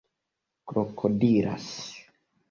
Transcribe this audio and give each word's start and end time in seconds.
krokodilas 0.69 1.67